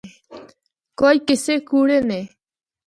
کوئی 0.99 1.17
قصے 1.27 1.55
کوڑے 1.69 1.99
نے۔ 2.09 2.21